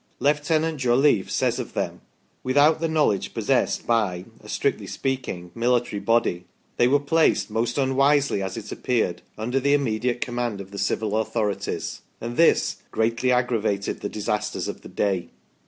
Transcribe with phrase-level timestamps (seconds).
[0.17, 2.01] Lieutenant Jolliffe says of them:"
[2.43, 6.45] without the know ledge possessed by a (strictly speaking) military body,
[6.77, 11.15] they were placed, most unwisely, as it appeared, under the immediate command of the civil
[11.19, 15.29] authorities"; and this" greatly aggravated the disasters of the day